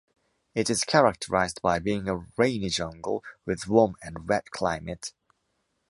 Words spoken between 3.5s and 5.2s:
warm and wet climate.